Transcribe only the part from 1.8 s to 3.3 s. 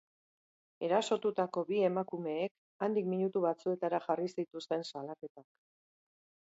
emakumeek handik